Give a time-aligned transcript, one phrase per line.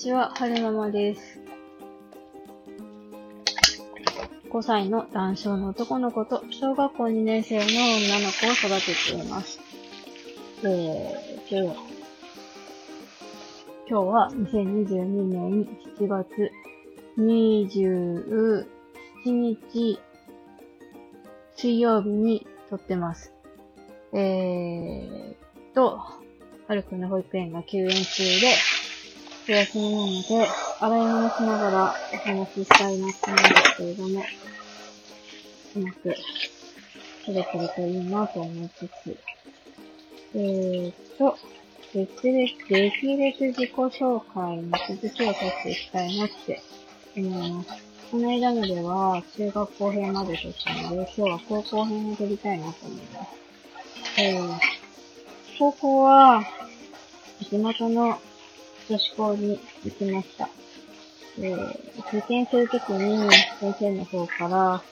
[0.00, 1.38] ちは、はるままです。
[4.50, 9.60] 5歳の男性の男の子と小学校2年生の女の子を育てています。
[10.64, 11.78] えー、今日
[13.90, 15.68] 今日は2022年
[15.98, 16.50] 7月
[17.18, 18.64] 27
[19.26, 20.00] 日
[21.56, 23.34] 水曜日に撮ってます。
[24.14, 25.34] えー
[25.74, 28.54] と、はるくんの保育園が休園中で、
[29.50, 34.24] お休みなので、洗い物しながらお話ししたいなと思うんですけれども、
[35.74, 36.14] うまく
[37.26, 39.18] 撮れてるといいなと思いつつ、
[40.36, 41.36] えーと、
[41.92, 46.62] 歴歴、歴歴自己紹介の続きを撮っていきたいなって
[47.16, 47.70] 思います。
[48.12, 54.20] この間のでは中学校編まで撮ったので、今日は高校編を撮りたいなと思います。
[54.22, 54.58] えー、
[55.58, 56.40] 高校は、
[57.50, 58.20] 地元の
[58.90, 60.48] 女子校に行きました。
[61.38, 64.82] えー、受験するときに先生の方から、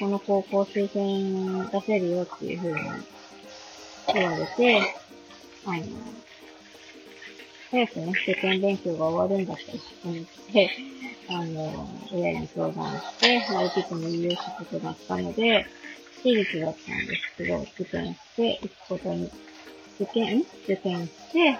[0.00, 2.80] この高校推薦出せるよっていう風に
[4.12, 4.82] 言われて、
[5.66, 5.82] あの、
[7.70, 10.70] 早くね、受験勉強が終わるんだったら思って、
[11.28, 15.64] あの、親に相談して、まあ、受けてもいいよってことだったので、
[16.24, 19.30] 私立だったんですけど、受験して行くことに、
[20.00, 21.56] 受験受験して、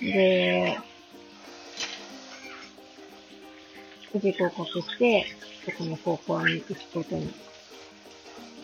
[0.00, 0.78] で、
[4.14, 5.26] 無事合格して、
[5.64, 7.34] そこの高校に行くことに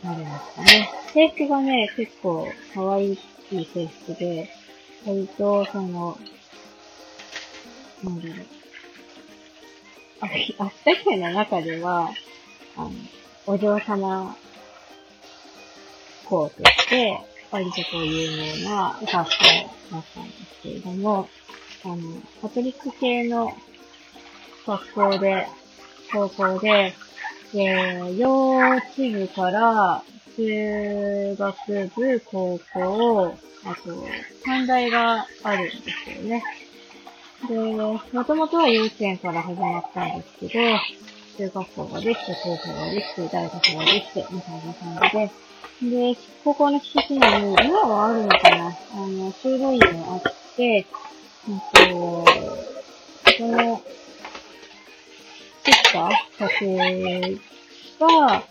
[0.05, 0.91] なりましたね。
[1.13, 3.19] 制服がね、結構可愛い
[3.51, 4.49] 制服で、
[5.05, 6.17] 割と、その、
[8.05, 8.47] なんだろう。
[10.21, 10.27] あ、
[10.65, 12.11] あったかいの中では、
[12.77, 12.91] あの、
[13.47, 14.37] お嬢様
[16.27, 17.19] 校として、
[17.51, 19.13] 割とこう有名な学校
[19.91, 21.29] だったんですけれども、
[21.85, 21.97] あの、
[22.41, 23.53] カトリック系の
[24.67, 25.47] 学校で、
[26.13, 26.95] 高校で、
[27.53, 30.03] で、幼稚部から
[30.37, 33.35] 中学部、高校、
[33.65, 34.07] あと、
[34.45, 35.71] 短大があるんで
[36.05, 36.43] すよね。
[37.49, 40.53] で、もともとは幼稚園から始まったんですけど、
[41.39, 45.29] 中学校ができて、高校ができて、大学ができて、みたいな感
[45.81, 50.23] じで、で、高校の敷地内に、今はあるのかなあの、修道院があっ
[50.57, 50.87] て、
[51.49, 52.27] うんと、
[53.39, 53.83] その、
[55.93, 56.11] た
[56.63, 57.39] 家
[57.99, 58.43] 庭が、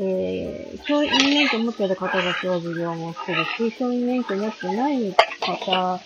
[0.00, 6.00] えー、教員免許持ってる方たちは授業もしてるし、教員免許持ってない方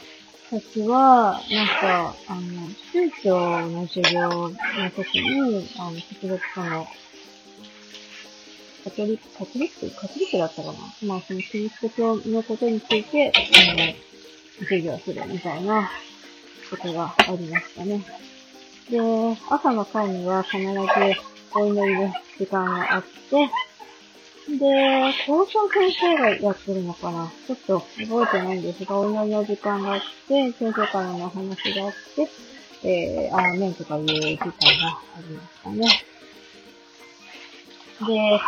[0.50, 2.40] たちは、なんか、あの、
[2.92, 4.50] 宗教の授業の
[4.96, 6.86] 時に、あの、特別その、
[8.84, 10.78] カトリック、カトリックカトリックだったかな？
[11.06, 13.40] まあ、そのキリスト教のことについて、あ
[13.74, 13.94] の、
[14.60, 15.88] 授業するみたいな
[16.68, 18.04] ことがありましたね。
[18.90, 18.98] で、
[19.48, 20.68] 朝の会には必ず
[21.54, 23.48] お祈りの時間があって、
[24.58, 27.30] で、校長先生がやってるのかな？
[27.46, 32.28] ちょっと覚えてないんですが、お祈りの時間があって、先生からの話があって、
[32.84, 34.50] えー、あーメンとかいう時間が
[35.16, 35.88] ありましたね。
[38.06, 38.40] で、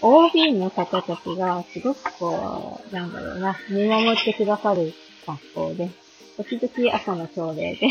[0.00, 4.94] OB の方たちがすごくこう、なんだろうな、見守ってくださる
[5.26, 5.90] 学校で、
[6.38, 7.88] 時々朝の朝礼で、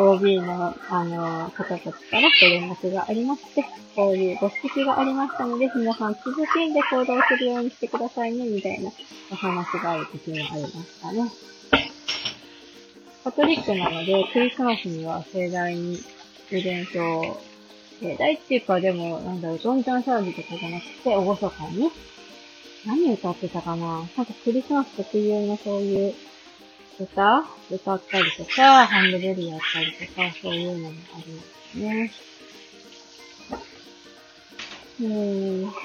[0.00, 3.62] OB の、あの、方たちからご連絡がありまして、
[3.94, 8.90] こういうご指摘がありましたので、皆さん続きんで行動するようにしてくださいね、みたいな
[9.30, 11.30] お話がある時もありましたね。
[13.24, 15.98] カトリックなので、クリスマスには盛大に
[16.50, 17.42] イベントを、
[18.00, 21.90] 盛大っていうか、でも、なんだろう、どんちゃん騒ぎとかじゃなくて、おごそかに、
[22.86, 26.14] 何歌ってたかななんかクリスマス特有のそういう
[27.00, 32.12] 歌歌ったりとか、ハンドベルやったりとか、そういうのもありますね。
[35.00, 35.70] うーん。
[35.70, 35.76] 普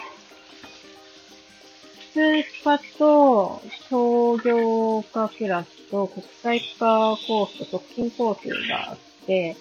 [2.14, 9.56] 通科と商業科クラスと国際科コースと特進コースがあって、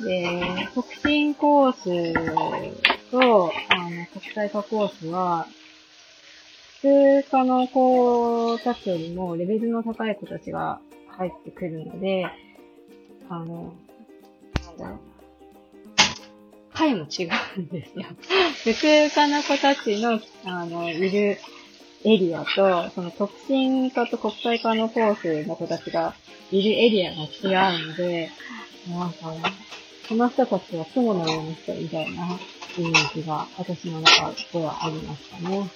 [0.00, 5.46] で、特進コースと、あの、国際科コースは、
[6.82, 12.26] 通科の子たちよりもレベルの高い子たちが入ってくるので、
[13.28, 13.72] あの、
[14.66, 14.98] なんだろう。
[16.74, 18.04] 回も違うんですよ。
[18.64, 21.38] 普通科の子たちの、あの、いる
[22.04, 26.16] エリアと、その特進科と国際科のコースの子たちが
[26.50, 28.30] いるエリアが違うので、
[28.88, 29.34] なんか、
[30.08, 32.26] この人たちは雲のような人みたいな
[32.76, 35.70] イメージが私の中ではありましたね。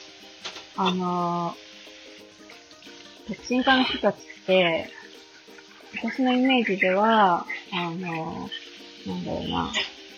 [0.77, 4.91] あのー、特進科の人たちって、
[5.95, 9.71] 私のイメージでは、あのー、なんだろうな、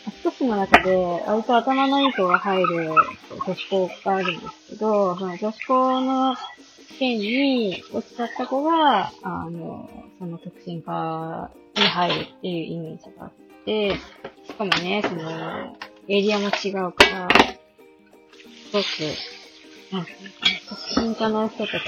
[0.09, 0.97] 一つの中で、
[1.27, 6.37] 割と頭のいい子が入る女子校があるんですけど、その女子校の
[6.89, 9.89] 試験に落ちちゃった子が、あの、
[10.19, 13.33] その特進科に入るっていうイメージがあっ
[13.65, 13.95] て、
[14.47, 15.77] しかもね、その、
[16.09, 17.29] エリアも違うから、
[18.71, 18.85] すごく、
[19.93, 21.83] なんていうかね、特進科の人たち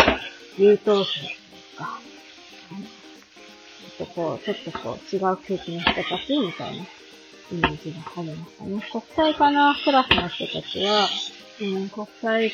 [0.59, 2.01] 優等生とか、
[3.99, 8.83] ちょっとこう、ちょっとこう、違う空気の人たちみたいなイメージがありましたね。
[8.91, 11.09] 国際科のクラスの人たちは、
[11.61, 12.53] うん、国際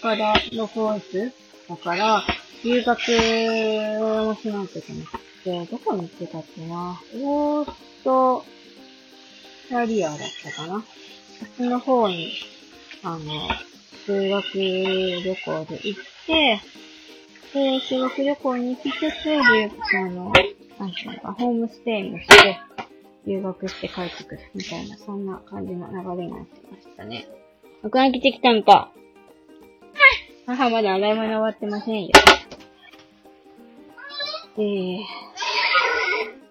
[0.00, 1.32] からのコース
[1.68, 2.22] だから、
[2.64, 8.44] 留学をしないといけなくて、どこに行ってたっけなオースト
[9.70, 10.84] ラリアだったかなこ
[11.44, 12.32] っちの方に、
[13.02, 13.48] あの、
[14.06, 16.60] 修学旅行で行って、
[17.54, 20.32] で、修学旅行に行きつつ、あの、
[20.78, 22.58] なんていうのか、ホームステイもして、
[23.26, 27.26] 留学して帰ってくるみたいな、そんな感じの流れになってましたね。
[27.82, 28.90] 僕が来てきたんか。
[30.46, 32.10] 母まだ洗い物終わってませんよ。
[34.56, 34.98] えー、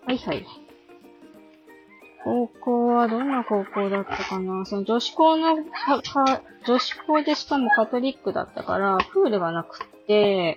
[0.06, 0.61] はいはい。
[2.24, 4.66] 高校はどんな高校だったかな？
[4.66, 10.56] その女子校の、か、か、女子校でしかもカトリックだったから、プールがなくって、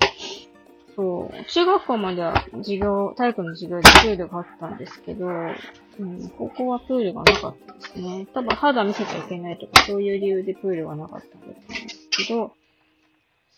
[0.94, 8.26] そう、中学校までは授業、体育の授業でプールがあったんですけど、うん、ここはプールがなかったですね。
[8.34, 12.54] 多分肌見せちゃいけないとか、そういう理由でプールがなかったんだと思うんですけど、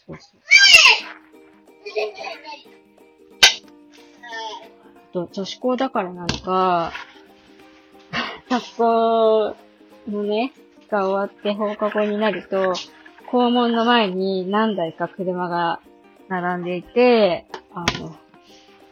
[0.07, 0.41] そうそう。
[5.13, 6.93] と、女子校だからなのか、
[8.57, 9.57] 学校
[10.09, 10.53] のね、
[10.91, 12.73] が終わって放課後になると、
[13.31, 15.81] 校門の前に何台か車が
[16.29, 17.45] 並んでいて、
[17.75, 18.17] あの、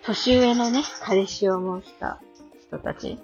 [0.02, 2.20] 年上のね、彼氏を持った
[2.66, 3.19] 人たち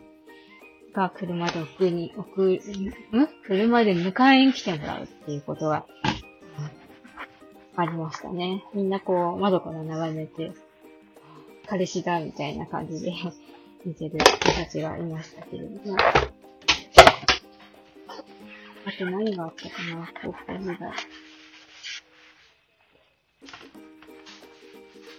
[0.95, 3.29] が車で送り、送る、ん？
[3.47, 5.85] 車で迎えに来てもらうっていうことが、
[7.77, 8.65] ありましたね。
[8.73, 10.53] みんなこう、窓から眺めて、
[11.69, 13.13] 彼氏だ、みたいな感じで
[13.85, 15.97] 見てる人たちがいましたけれども。
[18.87, 20.93] あと何があったかな、高校時代。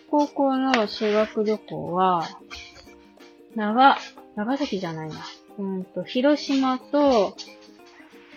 [0.09, 2.27] 高校の修学旅行は、
[3.55, 3.97] 長、
[4.35, 5.15] 長崎じゃないな。
[5.57, 7.35] うんと、広島と、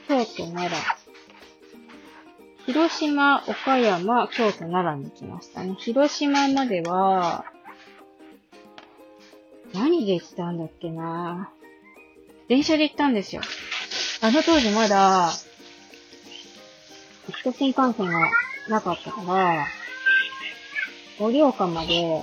[0.09, 1.05] 京都、奈良。
[2.67, 5.75] 広島、岡山、京都、奈良に行きましたね。
[5.79, 7.45] 広島までは、
[9.75, 11.51] 何で行ったんだっけな
[12.49, 13.43] 電車で行ったんですよ。
[14.23, 15.33] あの当時まだ、
[17.29, 18.31] 一新幹線が
[18.69, 19.67] なかったから、
[21.19, 22.23] 盛岡まで、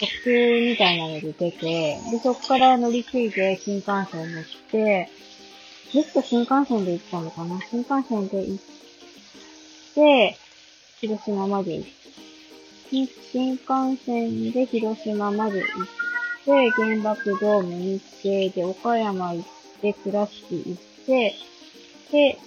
[0.00, 5.08] 特急みたいなので出て、で、そこから乗り継いで新幹線乗って、
[5.92, 7.60] ずっと新幹線で行ったのかな？
[7.70, 8.64] 新幹線で行っ
[9.94, 10.36] て、
[11.00, 11.92] 広島まで行って、
[12.90, 15.68] 新幹線で広島まで行っ
[16.44, 19.46] て、原爆ドームに行って、で、岡山行っ
[19.80, 21.34] て、倉敷行って、
[22.10, 22.38] で、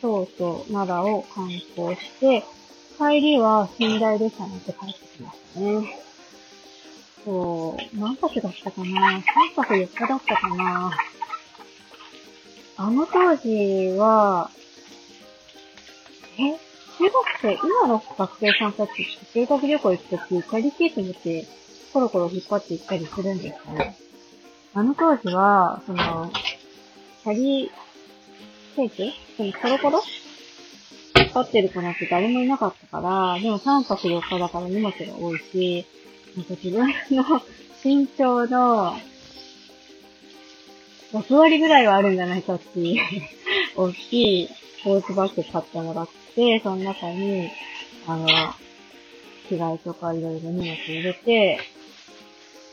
[0.00, 2.44] 京都、奈良を観光して、
[2.98, 5.98] 帰りは寝台列車に乗って帰ってきましたね。
[7.24, 9.22] そう、何泊だったかな ?3
[9.54, 10.92] 泊4日だったかな？
[12.76, 14.50] あの当時は、
[16.38, 16.58] え？
[16.98, 17.12] 中学
[17.42, 21.46] 生、今の学生さんたちって修学旅行行くとき、キャリーケース持って
[21.92, 23.96] コロコロ引っ張って行ったりするんですかね。
[24.74, 26.30] あの当時は、その、
[27.24, 27.70] キャリー
[28.76, 30.02] ケースそのコロコロ
[31.16, 35.86] 引っ張ってる子なんて誰もいなかったから、でも3泊4日だから荷物が多いし、
[36.36, 37.42] なんか自分の
[37.82, 38.96] 身長の
[41.12, 43.02] 6割ぐらいはあるんじゃないかっていう
[43.76, 44.48] 大きい
[44.84, 47.50] ポーツバッグ買ってもらって、その中に、
[48.06, 48.26] あの、
[49.48, 51.58] 着替えとかいろいろ荷物入れて、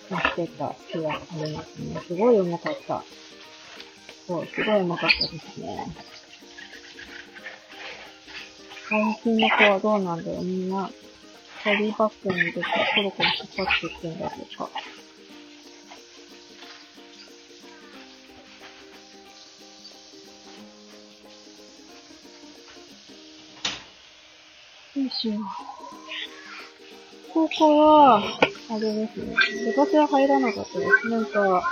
[0.10, 2.00] 持ってた日がありますね。
[2.08, 3.04] すごい重かった。
[4.28, 5.88] そう、すごい重かったですね。
[8.88, 10.90] 最近の子はどうなんだろうみんな
[11.64, 14.70] キャリーバッグに入れてコロコロ引っ張っていくんだろうか。
[24.96, 25.32] よいしょ。
[27.34, 28.24] 高校は、
[28.68, 29.36] あれですね。
[29.76, 31.10] 部は入らなかったです。
[31.10, 31.64] なんか、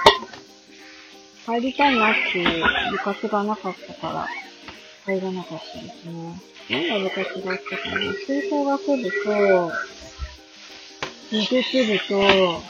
[1.47, 4.27] 入りたいなっていう部活がなかったから、
[5.05, 6.41] 入らなかったですね。
[6.69, 9.71] どんな部活があったかな吹奏楽部と、
[11.31, 12.61] 美術部と、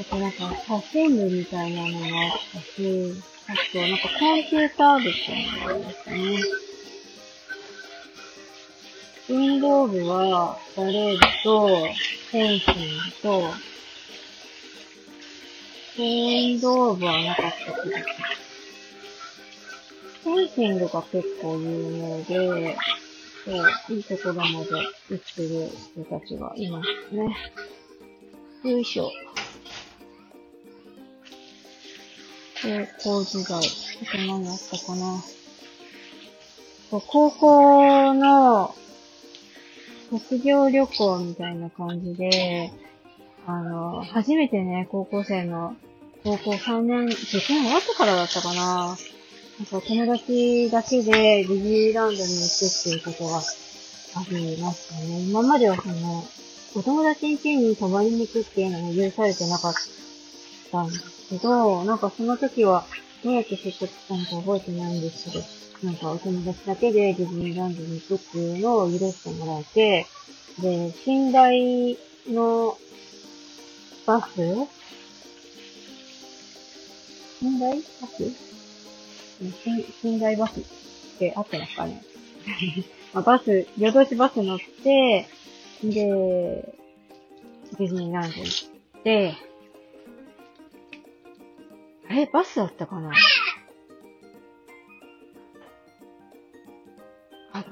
[0.00, 3.14] あとなんか、写真部みたいなのがあったし、
[3.48, 6.71] あとなんかコンピューター部っていうのがありましたね。
[9.32, 13.42] 運動部は、バレーと、フェンシングと、
[15.98, 17.94] 運動部はなかった気がする。
[20.22, 22.76] フェンシングが結構有名で、
[23.46, 28.70] そう、いいところまで行ってる人たちがいますね。
[28.70, 29.10] よいしょ。
[33.00, 33.58] 高校時代。
[33.58, 33.60] あ
[34.12, 35.24] と何あったかな。
[36.90, 38.74] 高校の
[40.18, 42.70] 卒業旅行みたいな感じで、
[43.46, 45.74] あの、初めてね、高校生の、
[46.22, 48.96] 高校3年、受験終わってからだったかな。
[49.58, 55.20] なんか友達だけでディズニーランドに行くっていうことがありましたね。
[55.22, 56.24] 今まではその、
[56.74, 59.74] お友達ん家に泊まりに行くっていうのも許されてなかっ
[60.70, 62.84] たんですけど、なんかその時は、
[63.24, 65.44] どうやって接触したのか覚えてないんですけど、
[65.82, 70.06] なんかお友達だけでディズニーランドに行くっていうのを許してもらえて、
[70.60, 71.98] で、寝台
[72.28, 72.78] の
[74.06, 74.38] バス？
[77.42, 77.82] 寝台？
[78.00, 78.22] バス？
[80.04, 80.36] 寝台？
[80.36, 80.62] バスっ
[81.18, 82.02] て合ってますかね
[83.12, 85.26] まあ、バス、夜通しバス乗って、
[85.82, 85.90] で、
[87.78, 88.66] ディズニーランドに行
[88.98, 89.34] って、
[92.08, 93.12] あれバスだったかな？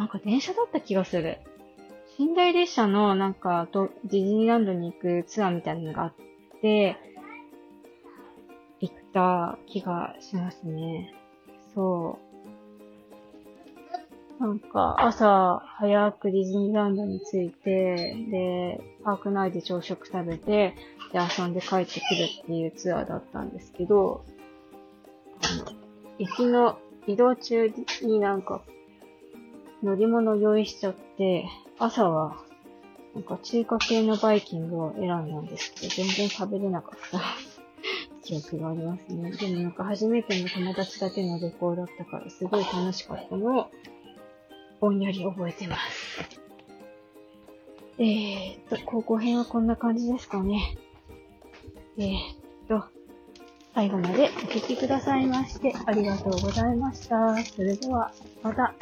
[0.00, 1.37] なんか電車だった気がする。
[2.19, 6.14] 寝台列車のなんかとディズニーランドに行くツアーみたいなのがあっ
[6.62, 6.97] て、
[8.80, 11.12] 行った気がしますね。
[11.75, 12.19] そ
[14.40, 14.42] う。
[14.42, 20.75] なんか、朝、早くディズニーランドに着いて、で、パーク内で朝食食べて、
[21.12, 24.25] で、遊んで帰ってくるっていうツアーだったんですけど、
[25.42, 25.76] あの、
[26.19, 28.62] 行きの移動中になんか、
[29.83, 31.47] 乗り物用意しちゃって、
[31.79, 32.37] 朝は、
[33.15, 37.21] なんか中華系のバイキングを選んだんですけど、全然食べれなかった
[38.23, 39.33] 記憶がありますね。
[39.33, 43.67] でもなんか初めての友達だけの旅行だったから、すごい楽しかったのを、
[44.81, 46.41] ぼんやり覚えてます。
[47.99, 50.77] えーっと、高校編はこんな感じですかね。
[51.99, 52.85] えーっと、
[53.75, 57.37] 最後までお聴きくださいましてありがとうございました。
[57.45, 58.75] それでは、また。